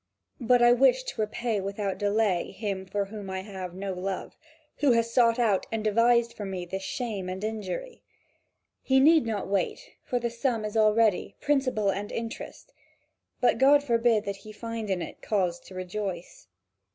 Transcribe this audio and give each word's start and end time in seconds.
But 0.39 0.63
I 0.63 0.73
wish 0.73 1.03
to 1.03 1.21
repay 1.21 1.61
without 1.61 1.99
delay 1.99 2.49
him 2.49 2.87
for 2.87 3.05
whom 3.05 3.29
I 3.29 3.41
have 3.41 3.75
no 3.75 3.93
love, 3.93 4.35
who 4.77 4.93
has 4.93 5.13
sought 5.13 5.37
out 5.37 5.67
and 5.71 5.83
devised 5.83 6.33
for 6.33 6.43
me 6.43 6.65
this 6.65 6.81
shame 6.81 7.29
and 7.29 7.43
injury. 7.43 8.01
He 8.81 8.99
need 8.99 9.27
not 9.27 9.47
wait, 9.47 9.91
for 10.03 10.19
the 10.19 10.31
sum 10.31 10.65
is 10.65 10.75
all 10.75 10.95
ready, 10.95 11.35
principal 11.39 11.91
and 11.91 12.11
interest; 12.11 12.73
but 13.41 13.59
God 13.59 13.83
forbid 13.83 14.25
that 14.25 14.37
he 14.37 14.51
find 14.51 14.89
in 14.89 15.03
it 15.03 15.21
cause 15.21 15.59
to 15.59 15.75
rejoice!" 15.75 16.47